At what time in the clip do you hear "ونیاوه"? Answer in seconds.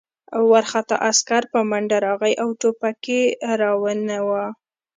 3.81-4.45